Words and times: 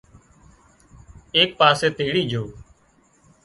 ايڪ 1.35 1.49
پاسي 1.59 1.87
تيڙِي 1.97 2.23
جھو 2.31 2.43